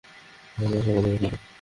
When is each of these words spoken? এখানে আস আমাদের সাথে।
এখানে 0.57 0.75
আস 0.79 0.87
আমাদের 0.89 1.13
সাথে। 1.13 1.37